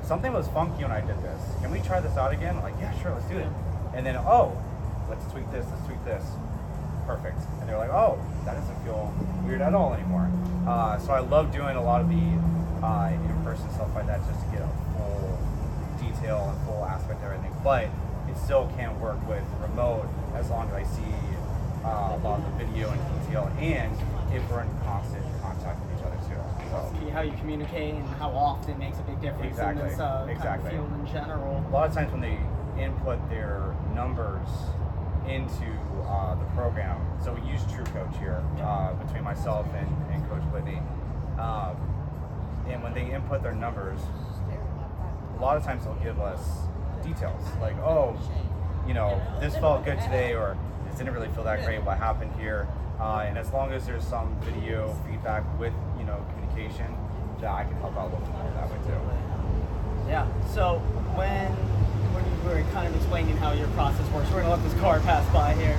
something 0.04 0.32
was 0.32 0.48
funky 0.48 0.82
when 0.82 0.92
I 0.92 1.00
did 1.00 1.20
this. 1.22 1.40
Can 1.60 1.70
we 1.70 1.80
try 1.80 2.00
this 2.00 2.16
out 2.16 2.32
again? 2.32 2.56
I'm 2.56 2.62
like, 2.62 2.74
yeah, 2.80 2.96
sure, 3.02 3.12
let's 3.12 3.26
do 3.26 3.38
it. 3.38 3.48
And 3.94 4.06
then, 4.06 4.16
oh, 4.16 4.56
let's 5.08 5.24
tweak 5.32 5.50
this, 5.50 5.66
let's 5.70 5.84
tweak 5.86 6.02
this. 6.04 6.24
Perfect. 7.06 7.38
And 7.60 7.68
they're 7.68 7.78
like, 7.78 7.90
oh, 7.90 8.18
that 8.44 8.54
doesn't 8.54 8.84
feel 8.84 9.12
weird 9.44 9.60
at 9.60 9.74
all 9.74 9.92
anymore. 9.92 10.30
Uh, 10.66 10.98
so 10.98 11.12
I 11.12 11.20
love 11.20 11.52
doing 11.52 11.76
a 11.76 11.82
lot 11.82 12.00
of 12.00 12.08
the 12.08 12.86
uh, 12.86 13.12
in-person 13.12 13.68
stuff 13.74 13.94
like 13.94 14.06
that 14.06 14.20
just 14.26 14.40
to 14.46 14.50
get 14.52 14.62
a 14.62 14.70
full 14.96 15.38
detail 15.98 16.54
and 16.54 16.66
full 16.66 16.84
aspect 16.84 17.20
of 17.20 17.32
everything. 17.32 17.54
But 17.62 17.88
it 18.28 18.36
still 18.36 18.72
can't 18.76 18.98
work 19.00 19.18
with 19.28 19.44
remote 19.60 20.08
as 20.34 20.48
long 20.48 20.68
as 20.68 20.74
I 20.74 20.84
see 20.84 21.14
uh, 21.84 22.16
a 22.16 22.20
lot 22.22 22.40
of 22.40 22.58
the 22.58 22.64
video 22.64 22.90
and 22.90 23.26
detail 23.26 23.50
and 23.58 23.96
if 24.32 24.48
we're 24.50 24.62
in 24.62 24.68
constant 24.84 25.24
contact 25.42 25.80
with 25.84 25.98
each 25.98 26.04
other 26.04 26.16
too. 26.28 26.40
So 26.70 26.94
See 27.00 27.10
how 27.10 27.22
you 27.22 27.32
communicate 27.32 27.94
and 27.94 28.06
how 28.16 28.30
often 28.30 28.78
makes 28.78 28.98
a 28.98 29.02
big 29.02 29.20
difference 29.20 29.50
Exactly, 29.52 29.82
in 29.82 29.88
this 29.88 29.98
uh, 29.98 30.26
exactly. 30.30 30.70
kind 30.70 30.82
of 30.82 30.88
field 30.90 31.00
in 31.00 31.12
general. 31.12 31.64
a 31.66 31.70
lot 31.70 31.88
of 31.88 31.94
times 31.94 32.12
when 32.12 32.20
they 32.20 32.38
input 32.80 33.18
their 33.28 33.74
numbers 33.94 34.48
into 35.28 35.66
uh, 36.08 36.34
the 36.34 36.44
program, 36.56 36.98
so 37.22 37.32
we 37.34 37.40
use 37.50 37.60
True 37.72 37.84
Coach 37.84 38.16
here 38.18 38.42
uh, 38.62 38.94
between 38.94 39.22
myself 39.22 39.66
and, 39.74 39.88
and 40.12 40.28
Coach 40.28 40.42
Whitney. 40.52 40.80
Um, 41.38 41.76
and 42.68 42.82
when 42.82 42.94
they 42.94 43.10
input 43.10 43.42
their 43.42 43.54
numbers, 43.54 44.00
a 45.36 45.40
lot 45.40 45.56
of 45.56 45.64
times 45.64 45.84
they'll 45.84 45.94
give 45.96 46.20
us 46.20 46.40
details 47.02 47.42
like, 47.60 47.76
oh, 47.78 48.18
you 48.86 48.94
know, 48.94 49.20
this 49.40 49.54
felt 49.56 49.84
good 49.84 49.98
today, 50.00 50.34
or 50.34 50.56
this 50.86 50.98
didn't 50.98 51.12
really 51.14 51.28
feel 51.28 51.44
that 51.44 51.64
great. 51.64 51.82
What 51.82 51.98
happened 51.98 52.32
here? 52.38 52.68
Uh, 53.00 53.24
and 53.26 53.38
as 53.38 53.50
long 53.52 53.72
as 53.72 53.86
there's 53.86 54.04
some 54.04 54.34
video 54.42 54.94
feedback 55.08 55.42
with, 55.58 55.72
you 55.98 56.04
know, 56.04 56.22
communication, 56.34 56.94
that 57.40 57.50
I 57.50 57.64
can 57.64 57.74
help 57.76 57.96
out 57.96 58.10
a 58.12 58.16
little 58.16 58.20
bit 58.20 58.34
more 58.36 58.52
that 58.52 58.68
way 58.70 58.76
too. 58.86 60.08
Yeah. 60.08 60.26
So 60.52 60.78
when 61.16 61.48
when 62.12 62.24
you 62.24 62.64
were 62.64 62.70
kind 62.72 62.86
of 62.86 62.94
explaining 62.96 63.36
how 63.38 63.52
your 63.52 63.68
process 63.68 64.06
works, 64.12 64.30
we're 64.30 64.42
gonna 64.42 64.54
let 64.54 64.62
this 64.62 64.78
car 64.80 65.00
pass 65.00 65.24
by 65.32 65.54
here. 65.54 65.78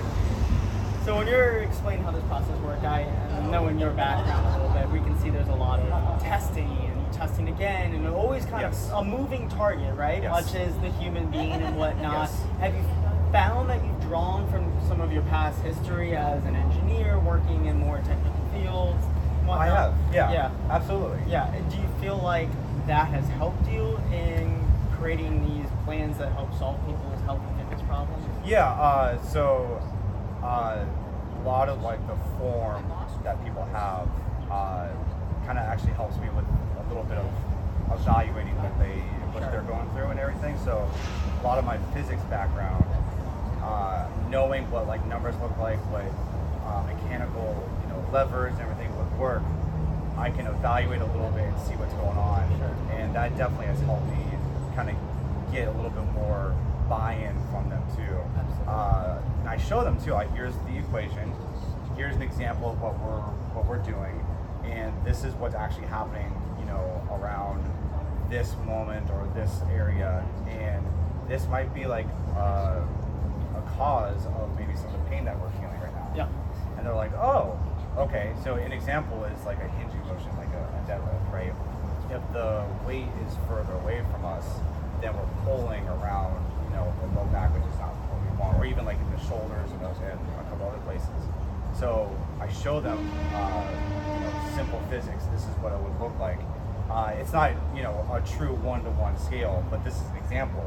So 1.06 1.18
when 1.18 1.28
you're 1.28 1.58
explaining 1.60 2.04
how 2.04 2.12
this 2.12 2.24
process 2.24 2.58
works, 2.62 2.84
I 2.84 3.06
knowing 3.51 3.78
your 3.80 3.92
background 3.92 4.48
a 4.48 4.51
little 4.63 4.74
bit, 4.74 4.90
we 4.90 5.00
can 5.06 5.20
see 5.20 5.30
there's 5.30 5.50
a 5.50 5.56
lot 5.56 5.80
of 5.80 6.22
testing 6.22 6.70
and 6.70 7.13
testing 7.13 7.50
again, 7.50 7.94
and 7.94 8.08
always 8.08 8.46
kind 8.46 8.62
Yes. 8.62 8.90
of 8.92 9.06
a 9.06 9.10
moving 9.10 9.50
target, 9.50 9.96
right? 9.96 10.24
Yes. 10.24 10.32
Much 10.32 10.56
as 10.56 10.75
the 10.80 10.90
human 10.90 11.30
being 11.30 11.51
and 11.51 11.78
whatnot. 11.78 12.30
Yes. 12.32 12.44
Have 12.60 12.75
you 12.75 12.84
found 13.32 13.70
that 13.70 13.84
you've 13.86 14.01
drawn 14.01 14.48
from 14.50 14.63
some 14.88 15.01
of 15.01 15.12
your 15.12 15.24
past 15.24 15.62
history 15.62 16.16
as 16.16 16.44
an 16.46 16.56
engineer 16.56 16.71
working 16.96 17.66
in 17.66 17.78
more 17.80 17.98
technical 17.98 18.46
fields? 18.54 19.04
I 19.50 19.66
have, 19.68 19.94
yeah, 20.14 20.32
Yeah. 20.32 20.52
absolutely. 20.70 21.20
Yeah. 21.28 21.52
Do 21.70 21.76
you 21.78 21.88
feel 22.00 22.18
like 22.18 22.48
that 22.88 23.08
has 23.10 23.28
helped 23.30 23.68
you 23.68 24.00
in 24.14 24.64
creating 24.98 25.44
these 25.46 25.70
plans 25.84 26.18
that 26.20 26.32
help 26.34 26.54
solve 26.58 26.78
people's 26.86 27.22
health 27.26 27.42
and 27.50 27.58
fitness 27.58 27.82
problems? 27.88 28.24
Yeah, 28.46 28.70
uh, 28.70 29.22
so 29.24 29.82
uh, 30.44 30.86
a 31.38 31.42
lot 31.48 31.68
of 31.70 31.82
like 31.82 32.06
the 32.08 32.16
form 32.38 32.86
that 33.24 33.44
people 33.44 33.66
have 33.74 34.08
uh, 34.50 34.88
kind 35.46 35.58
of 35.58 35.66
actually 35.66 35.94
helps 35.94 36.18
me 36.18 36.30
with 36.30 36.46
a 36.46 36.88
little 36.88 37.04
bit 37.04 37.18
of 37.18 37.26
evaluating 38.00 38.56
what 38.62 38.78
they 38.80 39.00
what 39.34 39.44
Sure. 39.44 39.52
they're 39.52 39.62
going 39.62 39.90
through 39.96 40.08
and 40.12 40.20
everything. 40.20 40.58
So 40.64 40.90
a 41.42 41.44
lot 41.44 41.58
of 41.58 41.66
my 41.66 41.78
physics 41.94 42.22
background, 42.24 42.86
uh, 43.64 44.06
knowing 44.30 44.70
what 44.72 44.88
like 44.88 45.06
numbers 45.08 45.36
look 45.42 45.58
like, 45.58 45.80
what 45.92 46.04
uh, 46.65 46.84
mechanical 46.84 47.70
you 47.84 47.88
know 47.89 48.03
levers 48.12 48.53
and 48.53 48.62
everything 48.62 48.96
would 48.98 49.20
work, 49.20 49.44
I 50.18 50.30
can 50.30 50.48
evaluate 50.48 51.01
a 51.01 51.06
little 51.06 51.32
bit 51.32 51.44
and 51.46 51.60
see 51.62 51.74
what's 51.75 51.94
going 51.96 52.18
on, 52.18 52.48
Sure. 52.58 52.75
and 52.98 53.15
that 53.15 53.38
definitely 53.38 53.68
has 53.68 53.80
helped 53.82 54.06
me 54.08 54.24
kind 54.75 54.89
of 54.89 54.96
get 55.51 55.68
a 55.68 55.72
little 55.72 55.89
bit 55.91 56.06
more 56.13 56.56
buy-in 56.89 57.36
from 57.51 57.70
them 57.70 57.84
too. 57.96 58.18
Uh, 58.70 59.20
and 59.39 59.50
I 59.50 59.58
show 59.58 59.84
them 59.84 60.01
too. 60.03 60.12
Like, 60.12 60.32
here's 60.34 60.53
the 60.68 60.77
equation. 60.77 61.34
Here's 61.96 62.15
an 62.15 62.22
example 62.22 62.72
of 62.72 62.82
what 62.82 62.98
we're 63.00 63.22
what 63.53 63.65
we're 63.65 63.84
doing, 63.84 64.25
and 64.63 64.94
this 65.06 65.24
is 65.24 65.34
what's 65.36 65.56
actually 65.56 65.88
happening. 65.88 66.32
You 66.60 66.65
know, 66.65 67.01
around 67.12 67.63
this 68.30 68.56
moment 68.65 69.10
or 69.10 69.27
this 69.36 69.62
area, 69.74 70.24
and 70.48 70.86
this 71.27 71.48
might 71.48 71.74
be 71.74 71.86
like 71.86 72.08
uh, 72.36 72.80
a 73.56 73.62
cause 73.77 74.25
of 74.25 74.58
maybe 74.58 74.75
some 74.75 74.88
of 74.94 75.03
the 75.03 75.10
pain 75.10 75.25
that 75.25 75.38
we're 75.39 75.50
feeling 75.51 75.80
right 75.82 75.94
now. 75.94 76.12
Yeah. 76.15 76.27
And 76.82 76.90
they're 76.90 76.98
like, 76.98 77.14
oh, 77.14 77.60
okay. 77.96 78.34
So 78.44 78.56
an 78.56 78.72
example 78.72 79.24
is 79.26 79.46
like 79.46 79.62
a 79.62 79.70
hinging 79.78 80.02
motion, 80.08 80.36
like 80.36 80.50
a, 80.50 80.66
a 80.66 80.82
deadlift, 80.90 81.32
right? 81.32 81.54
If 82.10 82.26
the 82.34 82.66
weight 82.88 83.06
is 83.22 83.38
further 83.48 83.74
away 83.86 84.02
from 84.10 84.26
us, 84.26 84.44
then 85.00 85.14
we're 85.14 85.30
pulling 85.46 85.88
around, 85.88 86.42
you 86.66 86.74
know, 86.74 86.92
the 87.06 87.20
low 87.20 87.26
back, 87.30 87.54
which 87.54 87.62
is 87.70 87.78
not 87.78 87.94
what 88.10 88.18
we 88.26 88.34
want, 88.34 88.58
or 88.58 88.66
even 88.66 88.84
like 88.84 88.98
in 88.98 89.12
the 89.14 89.22
shoulders 89.30 89.70
and, 89.70 89.80
those, 89.80 89.96
and 90.02 90.18
a 90.18 90.50
couple 90.50 90.74
other 90.74 90.82
places. 90.82 91.22
So 91.78 92.10
I 92.40 92.50
show 92.50 92.82
them, 92.82 92.98
uh, 93.30 93.62
you 94.18 94.26
know, 94.26 94.34
simple 94.58 94.82
physics. 94.90 95.26
This 95.30 95.46
is 95.46 95.54
what 95.62 95.74
it 95.74 95.80
would 95.86 96.02
look 96.02 96.18
like. 96.18 96.42
Uh, 96.90 97.14
it's 97.22 97.32
not, 97.32 97.54
you 97.76 97.84
know, 97.84 97.94
a 98.10 98.26
true 98.26 98.58
one-to-one 98.66 99.20
scale, 99.20 99.64
but 99.70 99.86
this 99.86 99.94
is 100.02 100.10
an 100.10 100.18
example. 100.18 100.66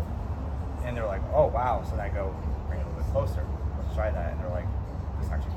And 0.85 0.97
they're 0.97 1.11
like, 1.11 1.26
oh 1.35 1.49
wow. 1.49 1.83
So 1.83 1.99
then 1.99 2.06
I 2.06 2.09
go, 2.14 2.30
bring 2.71 2.78
it 2.78 2.87
a 2.87 2.88
little 2.94 3.02
bit 3.02 3.11
closer. 3.11 3.42
Let's 3.83 3.94
try 3.97 4.12
that. 4.14 4.30
And 4.30 4.38
they're 4.38 4.54
like, 4.54 4.71
this 5.21 5.30
actually 5.30 5.53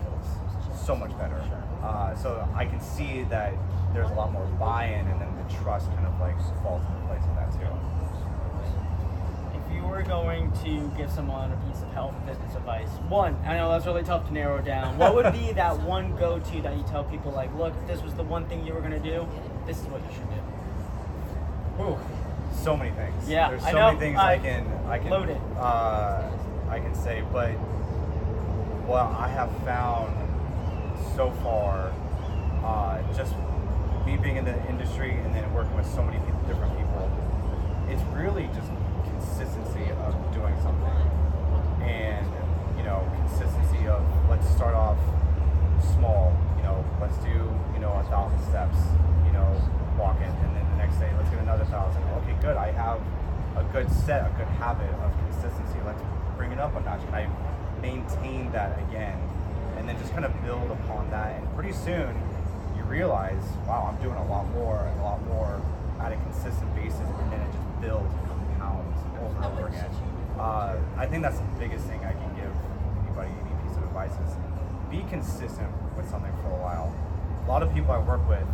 so 0.88 0.96
much 0.96 1.12
better. 1.20 1.44
Uh, 1.84 2.16
so 2.16 2.48
I 2.56 2.66
can 2.66 2.80
see 2.80 3.24
that 3.24 3.54
there's 3.94 4.10
a 4.10 4.14
lot 4.14 4.32
more 4.32 4.46
buy-in, 4.58 5.06
and 5.06 5.20
then 5.20 5.28
the 5.36 5.54
trust 5.56 5.88
kind 5.92 6.08
of 6.08 6.18
like 6.22 6.38
falls 6.64 6.82
into 6.88 7.08
place 7.08 7.22
with 7.28 7.36
that 7.36 7.52
too. 7.52 7.68
If 9.54 9.76
you 9.76 9.86
were 9.86 10.02
going 10.04 10.50
to 10.64 10.90
give 10.98 11.12
someone 11.12 11.52
a 11.52 11.58
piece 11.68 11.82
of 11.82 11.92
health 11.92 12.16
and 12.16 12.30
fitness 12.30 12.56
advice, 12.56 12.88
one, 13.10 13.36
I 13.46 13.58
know 13.58 13.70
that's 13.70 13.86
really 13.86 14.04
tough 14.04 14.28
to 14.28 14.34
narrow 14.34 14.62
down. 14.62 14.98
What 14.98 15.14
would 15.14 15.34
be 15.34 15.52
that 15.54 15.78
one 15.82 16.16
go-to 16.16 16.62
that 16.62 16.78
you 16.78 16.84
tell 16.84 17.04
people 17.04 17.34
like, 17.34 17.54
look, 17.56 17.74
if 17.82 17.88
this 17.88 18.02
was 18.02 18.14
the 18.14 18.24
one 18.24 18.46
thing 18.46 18.66
you 18.66 18.74
were 18.74 18.82
gonna 18.82 18.98
do, 18.98 19.28
this 19.66 19.78
is 19.80 19.86
what 19.88 20.02
you 20.04 20.16
should 20.16 20.30
do. 20.30 21.84
Ooh, 21.84 21.98
so 22.64 22.78
many 22.78 22.92
things. 22.92 23.28
Yeah, 23.28 23.50
there's 23.50 23.64
I 23.64 23.72
so 23.72 23.78
know. 23.78 23.88
many 23.88 24.00
things 24.00 24.18
I, 24.18 24.34
I- 24.34 24.38
can 24.40 24.66
I 24.88 25.00
can 25.00 25.10
loaded. 25.10 25.38
Uh, 25.58 26.30
I 26.70 26.80
can 26.80 26.96
say, 26.96 27.24
but 27.34 27.52
what 28.88 29.04
I 29.04 29.28
have 29.28 29.52
found 29.66 30.14
so 31.16 31.32
far, 31.44 31.92
uh, 32.64 33.02
just 33.16 33.34
me 34.06 34.18
being 34.18 34.38
in 34.38 34.46
the 34.46 34.56
industry 34.70 35.12
and 35.12 35.36
then 35.36 35.52
working 35.54 35.76
with 35.76 35.86
so 35.94 36.02
many 36.04 36.18
people, 36.20 36.40
different 36.48 36.76
people, 36.78 37.12
it's 37.90 38.02
really 38.16 38.48
just 38.54 38.72
consistency 39.04 39.92
of 40.06 40.14
doing 40.34 40.56
something, 40.62 40.98
and 41.84 42.26
you 42.78 42.84
know, 42.84 43.08
consistency 43.28 43.88
of 43.88 44.04
let's 44.30 44.48
start 44.50 44.76
off 44.76 44.98
small. 45.96 46.36
You 46.58 46.64
know, 46.64 46.86
let's 47.00 47.18
do 47.18 47.30
you 47.30 47.80
know 47.80 47.94
a 47.94 48.04
thousand 48.10 48.40
steps. 48.50 48.78
You 49.26 49.34
know, 49.34 49.62
walking, 49.98 50.24
and 50.24 50.56
then 50.56 50.66
the 50.72 50.78
next 50.78 50.98
day 51.00 51.12
let's 51.18 51.30
get 51.30 51.40
another 51.40 51.66
thousand. 51.66 52.04
Okay, 52.24 52.36
good. 52.42 52.58
I 52.58 52.72
have 52.72 53.02
a 53.56 53.64
good 53.72 53.92
set, 53.92 54.26
a 54.26 54.34
good 54.38 54.48
habit 54.60 54.90
of 55.02 55.12
consistency. 55.26 55.80
Let's 55.86 56.02
bring 56.38 56.52
it 56.52 56.60
up 56.60 56.76
a 56.76 56.80
notch. 56.82 57.04
Can 57.06 57.16
I 57.16 57.28
maintain 57.82 58.52
that 58.52 58.78
again? 58.90 59.18
And 59.78 59.88
then 59.88 59.98
just 60.00 60.12
kind 60.12 60.26
of 60.26 60.34
build 60.44 60.72
upon 60.72 61.10
that, 61.12 61.40
and 61.40 61.56
pretty 61.56 61.72
soon 61.72 62.16
you 62.76 62.84
realize, 62.84 63.44
wow, 63.68 63.88
I'm 63.94 64.02
doing 64.04 64.18
a 64.18 64.28
lot 64.28 64.50
more 64.50 64.80
and 64.80 65.00
a 65.00 65.04
lot 65.04 65.24
more 65.28 65.62
at 66.02 66.12
a 66.12 66.16
consistent 66.16 66.74
basis, 66.76 67.00
and 67.00 67.32
then 67.32 67.40
it 67.42 67.52
just 67.54 67.82
builds 67.82 68.14
and 68.14 68.28
compounds 68.28 68.98
over 69.22 69.36
and 69.36 69.46
over 69.46 69.68
again. 69.68 69.90
Uh, 70.40 70.78
I 70.98 71.06
think 71.06 71.24
that's 71.24 71.40
the 71.40 71.52
biggest 71.60 71.86
thing 71.86 72.00
I 72.04 72.14
can 72.14 72.36
give 72.36 72.54
anybody, 73.06 73.32
any 73.42 73.54
piece 73.68 73.78
of 73.78 73.84
advice 73.84 74.14
is 74.28 74.36
be 74.90 75.04
consistent 75.10 75.70
with 75.96 76.10
something 76.10 76.32
for 76.44 76.50
a 76.50 76.60
while. 76.62 76.94
A 77.46 77.48
lot 77.50 77.64
of 77.64 77.74
people 77.74 77.92
I 77.92 78.00
work 78.00 78.28
with, 78.28 78.46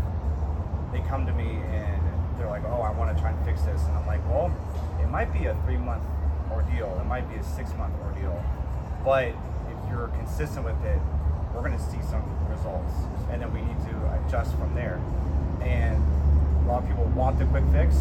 they 0.91 1.01
come 1.07 1.25
to 1.25 1.33
me 1.33 1.59
and 1.73 2.01
they're 2.37 2.49
like, 2.49 2.63
oh, 2.65 2.81
I 2.81 2.91
want 2.91 3.15
to 3.15 3.21
try 3.21 3.31
and 3.31 3.45
fix 3.45 3.61
this. 3.63 3.81
And 3.83 3.97
I'm 3.97 4.05
like, 4.07 4.23
well, 4.29 4.53
it 5.01 5.09
might 5.09 5.31
be 5.33 5.45
a 5.45 5.55
three 5.65 5.77
month 5.77 6.03
ordeal, 6.51 6.97
it 6.99 7.05
might 7.05 7.29
be 7.29 7.35
a 7.35 7.43
six 7.43 7.73
month 7.75 7.93
ordeal. 8.03 8.43
But 9.03 9.35
you're 9.93 10.07
consistent 10.09 10.65
with 10.65 10.81
it, 10.83 10.99
we're 11.53 11.61
going 11.61 11.77
to 11.77 11.85
see 11.85 12.01
some 12.09 12.25
results. 12.49 12.93
And 13.29 13.41
then 13.41 13.53
we 13.53 13.61
need 13.61 13.77
to 13.85 13.93
adjust 14.25 14.55
from 14.57 14.73
there. 14.73 14.99
And 15.61 16.01
a 16.65 16.67
lot 16.67 16.81
of 16.83 16.89
people 16.89 17.05
want 17.15 17.37
the 17.37 17.45
quick 17.45 17.63
fix, 17.71 17.95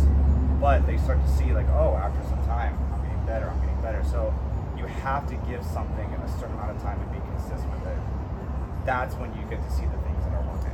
but 0.60 0.86
they 0.86 0.96
start 0.96 1.20
to 1.20 1.30
see, 1.36 1.52
like, 1.52 1.68
oh, 1.76 1.94
after 1.94 2.22
some 2.28 2.42
time, 2.46 2.76
I'm 2.92 3.02
getting 3.04 3.26
better, 3.26 3.48
I'm 3.48 3.60
getting 3.60 3.80
better. 3.82 4.02
So 4.08 4.32
you 4.76 4.86
have 4.86 5.28
to 5.28 5.36
give 5.48 5.62
something 5.64 6.08
a 6.08 6.28
certain 6.40 6.54
amount 6.56 6.76
of 6.76 6.82
time 6.82 6.98
and 6.98 7.12
be 7.12 7.20
consistent 7.36 7.70
with 7.76 7.86
it. 7.92 7.98
That's 8.84 9.14
when 9.16 9.30
you 9.36 9.42
get 9.50 9.62
to 9.62 9.70
see 9.70 9.84
the 9.84 10.00
things 10.02 10.24
that 10.24 10.34
are 10.34 10.42
working. 10.48 10.72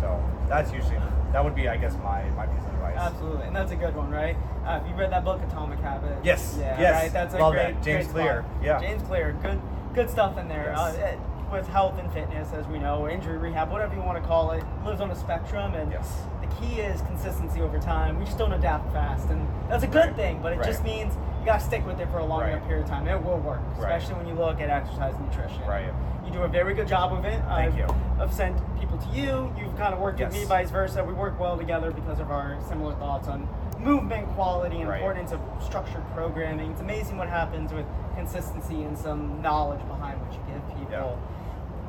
So 0.00 0.18
that's 0.48 0.72
usually, 0.72 0.96
that 1.32 1.44
would 1.44 1.54
be, 1.54 1.68
I 1.68 1.76
guess, 1.76 1.94
my, 2.02 2.24
my 2.30 2.46
piece 2.46 2.64
of 2.64 2.72
advice. 2.74 2.96
Absolutely, 2.96 3.46
and 3.46 3.54
that's 3.54 3.70
a 3.70 3.76
good 3.76 3.94
one, 3.94 4.10
right? 4.10 4.34
Uh, 4.64 4.78
have 4.80 4.88
you 4.88 4.94
read 4.94 5.12
that 5.12 5.24
book, 5.24 5.40
Atomic 5.42 5.78
Habits? 5.80 6.24
Yes, 6.24 6.56
Yeah, 6.58 6.80
yes, 6.80 7.02
right. 7.02 7.12
That's 7.12 7.34
a 7.34 7.38
love 7.38 7.52
great, 7.52 7.74
that. 7.74 7.82
James 7.84 8.06
great 8.06 8.24
Clear, 8.24 8.44
spot. 8.48 8.64
yeah. 8.64 8.80
James 8.80 9.02
Clear, 9.02 9.36
good, 9.42 9.60
good 9.94 10.10
stuff 10.10 10.38
in 10.38 10.48
there. 10.48 10.72
Yes. 10.76 10.78
Uh, 10.78 10.98
it- 11.00 11.18
with 11.50 11.66
health 11.66 11.98
and 11.98 12.08
fitness, 12.12 12.52
as 12.52 12.64
we 12.68 12.78
know, 12.78 13.08
injury 13.08 13.36
rehab, 13.36 13.72
whatever 13.72 13.92
you 13.92 14.00
want 14.00 14.16
to 14.16 14.24
call 14.24 14.52
it, 14.52 14.62
lives 14.84 15.00
on 15.00 15.10
a 15.10 15.16
spectrum, 15.16 15.74
and 15.74 15.90
Yes. 15.90 16.22
the 16.40 16.46
key 16.46 16.78
is 16.80 17.00
consistency 17.02 17.60
over 17.60 17.80
time. 17.80 18.20
We 18.20 18.24
just 18.24 18.38
don't 18.38 18.52
adapt 18.52 18.92
fast, 18.92 19.28
and 19.30 19.48
that's 19.68 19.82
a 19.82 19.88
good 19.88 19.96
Right, 20.10 20.14
thing. 20.14 20.38
But 20.40 20.52
it 20.52 20.58
right. 20.58 20.64
just 20.64 20.84
means 20.84 21.18
you 21.40 21.46
got 21.46 21.58
to 21.58 21.66
stick 21.66 21.84
with 21.84 21.98
it 21.98 22.08
for 22.10 22.18
a 22.18 22.24
long 22.24 22.42
Right. 22.42 22.52
enough 22.52 22.68
period 22.68 22.84
of 22.84 22.88
time. 22.90 23.08
It 23.08 23.24
will 23.24 23.38
work, 23.38 23.58
especially 23.76 24.14
when 24.14 24.28
you 24.28 24.34
look 24.34 24.60
at 24.60 24.70
exercise 24.70 25.12
and 25.16 25.24
nutrition. 25.28 25.60
Right. 25.66 25.92
You 26.24 26.30
do 26.30 26.42
a 26.44 26.48
very 26.48 26.72
good 26.72 26.86
job 26.86 27.12
of 27.12 27.24
it. 27.24 27.40
Thank 27.48 27.50
I've, 27.50 27.76
you. 27.76 27.86
I've 28.20 28.32
sent 28.32 28.56
people 28.78 28.98
to 28.98 29.08
you. 29.08 29.52
You've 29.58 29.76
kind 29.76 29.92
of 29.92 29.98
worked 29.98 30.20
with 30.20 30.32
me, 30.32 30.44
vice 30.44 30.70
versa. 30.70 31.02
We 31.02 31.14
work 31.14 31.40
well 31.40 31.56
together 31.56 31.90
because 31.90 32.20
of 32.20 32.30
our 32.30 32.58
similar 32.68 32.94
thoughts 32.94 33.26
on 33.26 33.48
movement 33.84 34.28
quality 34.34 34.80
and 34.80 34.88
Right. 34.88 35.00
importance 35.00 35.32
of 35.32 35.40
structured 35.60 36.02
programming. 36.14 36.70
It's 36.72 36.80
amazing 36.80 37.16
what 37.18 37.28
happens 37.28 37.72
with 37.72 37.86
consistency 38.16 38.82
and 38.84 38.96
some 38.96 39.40
knowledge 39.42 39.80
behind 39.88 40.20
what 40.20 40.32
you 40.32 40.40
give 40.48 40.78
people. 40.78 41.18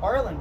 Arlan, 0.02 0.38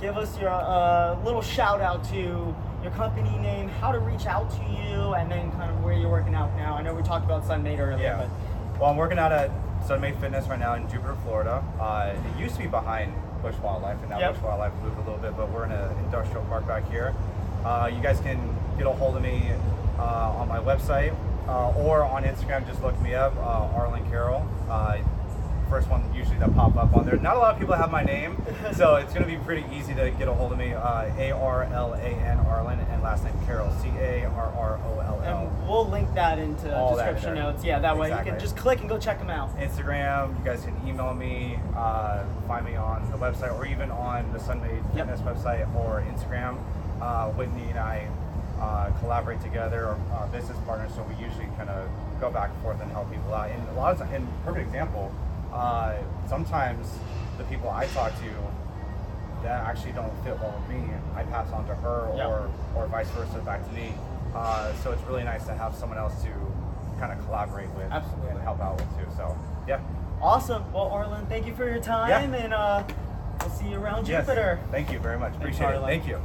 give 0.00 0.16
us 0.16 0.38
your 0.38 0.50
uh, 0.50 1.16
little 1.24 1.42
shout 1.42 1.80
out 1.80 2.02
to 2.04 2.54
your 2.82 2.92
company 2.92 3.36
name, 3.38 3.68
how 3.68 3.92
to 3.92 3.98
reach 3.98 4.26
out 4.26 4.50
to 4.50 4.62
you, 4.64 5.14
and 5.14 5.30
then 5.30 5.50
kind 5.52 5.70
of 5.70 5.82
where 5.84 5.94
you're 5.94 6.10
working 6.10 6.34
out 6.34 6.54
now. 6.56 6.74
I 6.76 6.82
know 6.82 6.94
we 6.94 7.02
talked 7.02 7.24
about 7.24 7.44
Sonmade 7.44 7.78
earlier, 7.78 7.98
Yeah. 8.02 8.16
but 8.16 8.80
Well, 8.80 8.90
I'm 8.90 8.96
working 8.96 9.18
out 9.18 9.32
at 9.32 9.50
Sonmade 9.86 10.16
Fitness 10.20 10.46
right 10.48 10.58
now 10.58 10.74
in 10.74 10.88
Jupiter, 10.88 11.14
Florida. 11.24 11.62
Uh, 11.80 12.12
it 12.12 12.40
used 12.40 12.56
to 12.56 12.62
be 12.62 12.68
behind 12.68 13.12
Busch 13.42 13.54
Wildlife, 13.62 14.00
and 14.00 14.10
now 14.10 14.18
Yep. 14.18 14.34
Busch 14.34 14.42
Wildlife 14.42 14.72
moved 14.82 14.96
a 14.98 15.00
little 15.00 15.18
bit, 15.18 15.36
but 15.36 15.48
we're 15.50 15.64
in 15.64 15.72
an 15.72 15.90
industrial 16.04 16.44
park 16.44 16.66
back 16.66 16.84
here. 16.90 17.14
Uh, 17.64 17.90
you 17.92 18.00
guys 18.02 18.20
can 18.20 18.38
get 18.78 18.86
a 18.86 18.90
hold 18.92 19.16
of 19.16 19.22
me 19.22 19.50
on 20.02 20.48
my 20.48 20.58
website 20.58 21.14
uh, 21.48 21.70
or 21.72 22.02
on 22.04 22.24
Instagram. 22.24 22.66
Just 22.66 22.82
look 22.82 22.98
me 23.00 23.14
up, 23.14 23.34
uh, 23.38 23.68
Arlan 23.78 24.08
Carroll. 24.10 24.46
Uh, 24.68 24.98
first 25.68 25.88
one 25.88 26.02
usually 26.14 26.38
that 26.38 26.54
pop 26.54 26.76
up 26.76 26.94
on 26.96 27.04
there. 27.04 27.16
Not 27.16 27.36
a 27.36 27.38
lot 27.40 27.54
of 27.54 27.58
people 27.60 27.74
have 27.74 27.90
my 27.90 28.04
name, 28.04 28.36
so 28.72 28.96
it's 28.96 29.12
going 29.12 29.24
to 29.28 29.30
be 29.30 29.36
pretty 29.44 29.64
easy 29.74 29.94
to 29.94 30.10
get 30.12 30.28
a 30.28 30.32
hold 30.34 30.52
of 30.52 30.58
me. 30.58 30.72
Uh, 30.74 31.10
A 31.18 31.32
R 31.32 31.64
L 31.64 31.94
A 31.94 31.98
N 31.98 32.38
Arlan 32.38 32.78
and 32.92 33.02
last 33.02 33.24
name 33.24 33.34
Carroll, 33.46 33.70
C 33.82 33.88
A 33.98 34.24
R 34.26 34.52
R 34.56 34.80
O 34.84 35.00
L 35.00 35.22
L. 35.24 35.40
and 35.50 35.68
we'll 35.68 35.88
link 35.88 36.12
that 36.14 36.38
into 36.38 36.74
All 36.76 36.94
description 36.94 37.34
there. 37.34 37.44
notes. 37.44 37.64
Yeah, 37.64 37.80
that 37.80 37.96
way 37.98 38.10
you 38.10 38.16
can 38.24 38.38
just 38.38 38.56
click 38.56 38.78
and 38.80 38.88
go 38.88 38.96
check 38.98 39.18
them 39.18 39.30
out. 39.30 39.56
Instagram. 39.58 40.38
You 40.38 40.44
guys 40.44 40.62
can 40.64 40.76
email 40.86 41.12
me, 41.14 41.58
uh, 41.76 42.24
find 42.46 42.64
me 42.64 42.76
on 42.76 43.10
the 43.10 43.18
website, 43.18 43.52
or 43.58 43.66
even 43.66 43.90
on 43.90 44.32
the 44.32 44.38
Sonmade 44.38 44.82
Yep. 44.94 45.08
Fitness 45.08 45.20
website 45.22 45.72
or 45.74 46.02
Instagram. 46.12 46.58
Uh, 47.00 47.28
Whitney 47.30 47.68
and 47.70 47.78
I 47.78 48.06
uh, 48.06 48.25
collaborate 49.06 49.40
together, 49.40 49.84
or 49.86 49.98
uh, 50.12 50.26
business 50.26 50.58
partners, 50.66 50.90
so 50.96 51.02
we 51.04 51.14
usually 51.24 51.46
kind 51.56 51.70
of 51.70 51.88
go 52.20 52.28
back 52.28 52.50
and 52.50 52.60
forth 52.62 52.80
and 52.82 52.90
help 52.90 53.08
people 53.10 53.32
out. 53.32 53.48
And 53.50 53.68
a 53.68 53.72
lot 53.74 53.92
of 53.92 53.98
times, 54.00 54.12
and 54.14 54.44
perfect 54.44 54.66
example, 54.66 55.14
uh, 55.52 55.94
sometimes 56.28 56.88
the 57.38 57.44
people 57.44 57.70
I 57.70 57.86
talk 57.86 58.12
to 58.18 58.30
that 59.44 59.64
actually 59.64 59.92
don't 59.92 60.12
fit 60.24 60.34
well 60.40 60.52
with 60.58 60.76
me, 60.76 60.82
I 61.14 61.22
pass 61.22 61.52
on 61.52 61.64
to 61.68 61.74
her, 61.76 62.00
or 62.18 62.50
or 62.74 62.86
vice 62.88 63.08
versa 63.10 63.38
back 63.44 63.64
to 63.64 63.72
me. 63.72 63.92
Uh, 64.34 64.74
so 64.82 64.90
it's 64.90 65.02
really 65.04 65.22
nice 65.22 65.46
to 65.46 65.54
have 65.54 65.72
someone 65.74 65.98
else 65.98 66.20
to 66.24 66.30
kind 66.98 67.12
of 67.16 67.24
collaborate 67.26 67.70
with 67.74 67.90
Absolutely. 67.92 68.30
and 68.30 68.40
help 68.40 68.60
out 68.60 68.74
with 68.76 68.88
too. 68.98 69.08
So 69.16 69.38
yeah. 69.68 69.80
Awesome. 70.20 70.64
Well, 70.72 70.90
Arlan, 70.90 71.28
thank 71.28 71.46
you 71.46 71.54
for 71.54 71.64
your 71.68 71.80
time, 71.80 72.32
Yeah. 72.32 72.40
and 72.44 72.52
uh, 72.54 72.82
we'll 73.40 73.50
see 73.50 73.68
you 73.68 73.78
around 73.78 74.08
Yes. 74.08 74.26
Jupiter. 74.26 74.58
Thank 74.72 74.90
you 74.90 74.98
very 74.98 75.18
much. 75.18 75.32
Thanks, 75.34 75.56
Appreciate 75.58 75.76
it. 75.76 75.82
Thank 75.82 76.08
you. 76.08 76.20